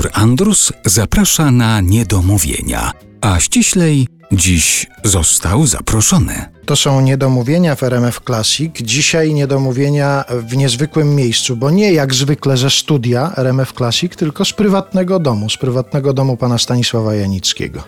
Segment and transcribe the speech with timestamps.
[0.00, 6.44] Artur Andrus zaprasza na niedomówienia, a ściślej dziś został zaproszony.
[6.66, 8.72] To są niedomówienia w RMF Classic.
[8.82, 14.52] Dzisiaj niedomówienia w niezwykłym miejscu, bo nie jak zwykle ze studia RMF Classic, tylko z
[14.52, 17.82] prywatnego domu, z prywatnego domu pana Stanisława Janickiego.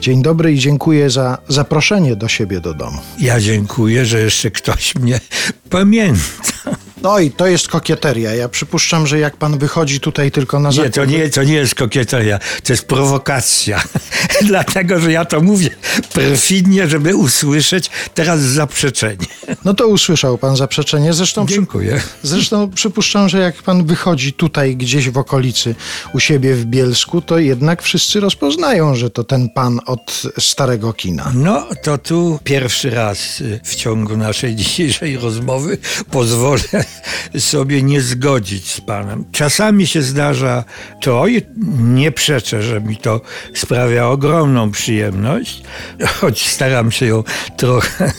[0.00, 2.98] Dzień dobry i dziękuję za zaproszenie do siebie do domu.
[3.18, 5.20] Ja dziękuję, że jeszcze ktoś mnie
[5.70, 6.76] pamięta.
[7.02, 8.34] No i to jest kokieteria.
[8.34, 10.94] Ja przypuszczam, że jak pan wychodzi tutaj tylko na Nie, zakład...
[10.94, 13.82] to nie, to nie jest kokieteria, to jest prowokacja.
[14.42, 15.70] Dlatego, że ja to mówię
[16.14, 19.26] perfidnie, żeby usłyszeć teraz zaprzeczenie.
[19.64, 21.12] No to usłyszał pan zaprzeczenie.
[21.12, 21.54] Zresztą, przy...
[21.54, 22.00] Dziękuję.
[22.22, 25.74] Zresztą przypuszczam, że jak pan wychodzi tutaj gdzieś w okolicy
[26.14, 31.32] u siebie w Bielsku, to jednak wszyscy rozpoznają, że to ten pan od starego kina.
[31.34, 35.78] No, to tu pierwszy raz y, w ciągu naszej dzisiejszej rozmowy
[36.10, 36.60] pozwolę
[37.38, 39.24] sobie nie zgodzić z panem.
[39.32, 40.64] Czasami się zdarza
[41.00, 41.42] to i
[41.78, 43.20] nie przeczę, że mi to
[43.54, 45.62] sprawia ogromną przyjemność,
[46.06, 47.24] choć staram się ją
[47.56, 48.12] trochę,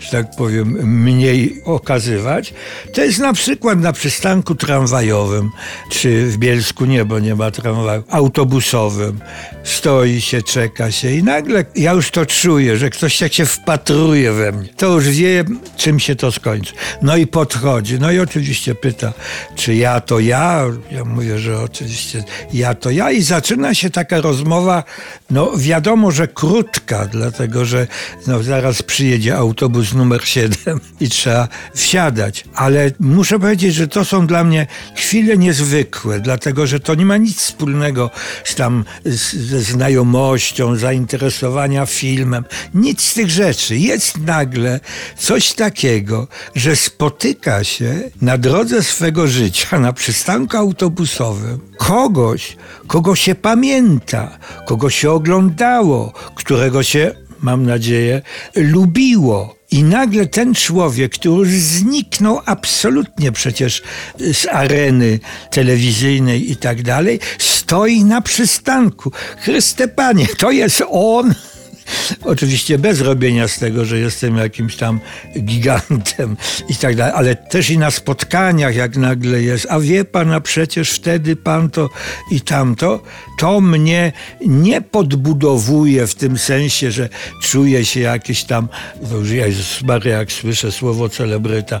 [0.00, 0.68] że tak powiem,
[1.02, 2.54] mniej okazywać.
[2.94, 5.50] To jest na przykład na przystanku tramwajowym,
[5.90, 9.20] czy w Bielsku nie, bo nie ma tramwaju, autobusowym.
[9.64, 14.32] Stoi się, czeka się i nagle ja już to czuję, że ktoś jak się wpatruje
[14.32, 14.68] we mnie.
[14.76, 15.44] To już wie,
[15.76, 16.72] czym się to skończy.
[17.02, 19.12] No i podchodzi, no i oczywiście pyta,
[19.54, 20.64] czy ja to ja?
[20.90, 24.84] Ja mówię, że oczywiście ja to ja i zaczyna się taka rozmowa,
[25.30, 27.86] no wiadomo, że krótka, dlatego, że
[28.26, 32.44] no, zaraz przyjedzie autobus numer 7 i trzeba wsiadać.
[32.54, 37.16] Ale muszę powiedzieć, że to są dla mnie chwile niezwykłe, dlatego, że to nie ma
[37.16, 38.10] nic wspólnego
[38.44, 42.44] z tam ze znajomością, zainteresowania filmem.
[42.74, 43.76] Nic z tych rzeczy.
[43.76, 44.80] Jest nagle
[45.18, 52.56] coś takiego, że spotyka się na drodze swego życia, na przystanku autobusowym, kogoś,
[52.86, 58.22] kogo się pamięta, kogo się oglądało, którego się, mam nadzieję,
[58.56, 59.56] lubiło.
[59.70, 63.82] I nagle ten człowiek, który już zniknął absolutnie przecież
[64.32, 69.12] z areny telewizyjnej i tak dalej, stoi na przystanku.
[69.38, 71.34] Chryste Panie, to jest on.
[72.24, 75.00] Oczywiście bez robienia z tego, że jestem jakimś tam
[75.38, 76.36] gigantem
[76.68, 80.90] i tak dalej, ale też i na spotkaniach, jak nagle jest, a wie pan, przecież
[80.90, 81.90] wtedy pan to
[82.30, 83.02] i tamto,
[83.38, 84.12] to mnie
[84.46, 87.08] nie podbudowuje w tym sensie, że
[87.42, 88.68] czuję się jakieś tam,
[89.10, 91.80] to już Jezus Maria, jak słyszę słowo celebryta,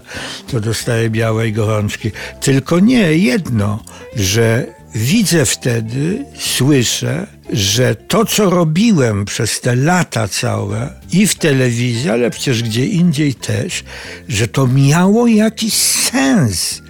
[0.50, 2.10] to dostaję białej gorączki.
[2.40, 3.82] Tylko nie, jedno,
[4.16, 12.10] że widzę wtedy, słyszę, że to, co robiłem przez te lata całe i w telewizji,
[12.10, 13.84] ale przecież gdzie indziej też,
[14.28, 16.82] że to miało jakiś sens.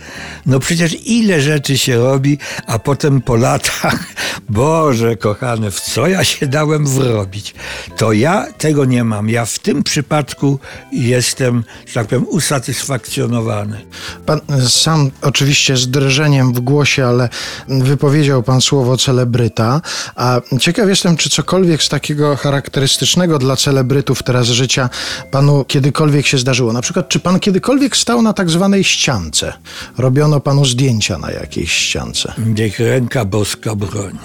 [0.46, 4.06] No przecież ile rzeczy się robi, a potem po latach,
[4.48, 7.54] Boże kochany, w co ja się dałem wrobić?
[7.96, 9.30] To ja tego nie mam.
[9.30, 10.58] Ja w tym przypadku
[10.92, 13.80] jestem, że tak powiem, usatysfakcjonowany.
[14.26, 17.28] Pan sam oczywiście z drżeniem w głosie, ale
[17.68, 19.80] wypowiedział pan słowo celebryta,
[20.16, 24.90] a ciekaw jestem, czy cokolwiek z takiego charakterystycznego dla celebrytów teraz życia
[25.30, 26.72] panu kiedykolwiek się zdarzyło.
[26.72, 29.52] Na przykład, czy pan kiedykolwiek stał na tak zwanej ściance?
[29.98, 32.32] Robiono panu zdjęcia na jakiejś ściance.
[32.38, 34.18] Niech ręka boska broni.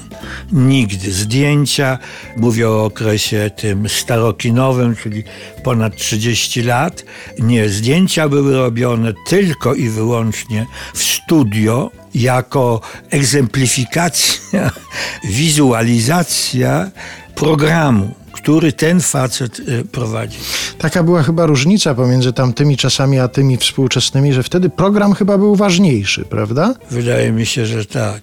[0.51, 1.11] Nigdy.
[1.11, 1.97] Zdjęcia,
[2.37, 5.23] mówię o okresie tym starokinowym, czyli
[5.63, 7.03] ponad 30 lat.
[7.39, 14.71] Nie, zdjęcia były robione tylko i wyłącznie w studio, jako egzemplifikacja,
[15.23, 16.91] wizualizacja
[17.35, 20.37] programu który ten facet y, prowadzi.
[20.77, 25.55] Taka była chyba różnica pomiędzy tamtymi czasami a tymi współczesnymi, że wtedy program chyba był
[25.55, 26.73] ważniejszy, prawda?
[26.91, 28.21] Wydaje mi się, że tak.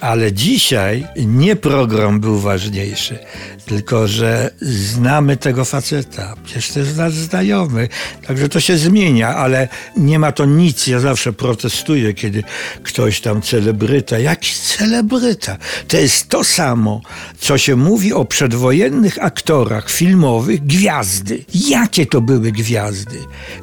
[0.00, 3.18] Ale dzisiaj nie program był ważniejszy,
[3.66, 6.34] tylko że znamy tego faceta.
[6.44, 7.88] Przecież to jest nasz znajomy.
[8.26, 10.86] Także to się zmienia, ale nie ma to nic.
[10.86, 12.44] Ja zawsze protestuję, kiedy
[12.82, 14.18] ktoś tam celebryta.
[14.18, 15.56] Jaki celebryta?
[15.88, 17.00] To jest to samo,
[17.38, 21.44] co się mówi o przedwojennych aktorach filmowych, gwiazdy.
[21.68, 23.18] Jakie to były gwiazdy?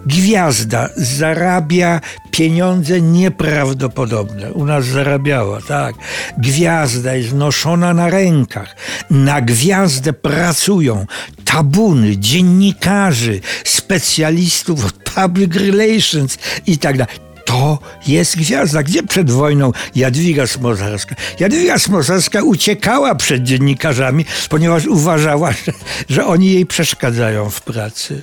[0.06, 2.02] Gwiazda zarabia
[2.38, 4.54] pieniądze nieprawdopodobne.
[4.54, 5.96] U nas zarabiała, tak.
[6.38, 8.76] Gwiazda jest noszona na rękach.
[9.10, 11.06] Na gwiazdę pracują
[11.46, 16.38] tabuny dziennikarzy, specjalistów od public relations
[16.68, 17.16] i tak dalej.
[17.46, 18.84] To jest gwiazda.
[18.84, 21.16] Gdzie przed wojną Jadwiga Smozarska?
[21.40, 25.72] Jadwiga Smozarska uciekała przed dziennikarzami, ponieważ uważała, że,
[26.10, 28.22] że oni jej przeszkadzają w pracy.